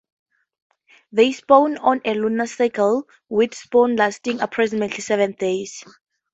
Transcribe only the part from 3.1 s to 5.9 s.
with spawns lasting approximately seven days.